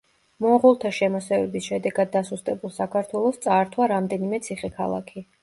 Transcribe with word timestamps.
მონღოლთა 0.43 0.91
შემოსევების 0.99 1.67
შედეგად 1.73 2.09
დასუსტებულ 2.15 2.73
საქართველოს 2.79 3.39
წაართვა 3.45 3.91
რამდენიმე 3.95 4.43
ციხე-ქალაქი. 4.49 5.27